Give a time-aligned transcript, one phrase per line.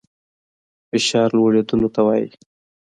[0.89, 2.27] فشار لوړېدلو ته وايي.